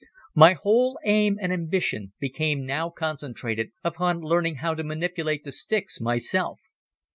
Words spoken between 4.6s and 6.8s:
to manipulate the sticks myself.